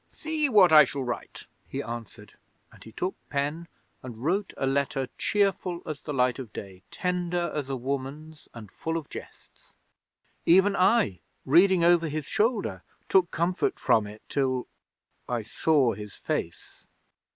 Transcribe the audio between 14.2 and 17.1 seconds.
till I saw his face!